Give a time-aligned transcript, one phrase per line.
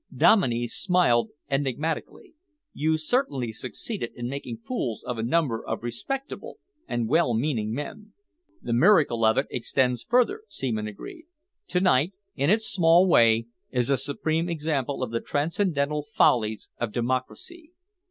[0.17, 2.33] Dominey smiled enigmatically.
[2.73, 8.13] "You certainly succeeded in making fools of a number of respectable and well meaning men."
[8.63, 11.27] "The miracle of it extends further," Seaman agreed.
[11.67, 16.91] "To night, in its small way, is a supreme example of the transcendental follies of
[16.91, 17.71] democracy.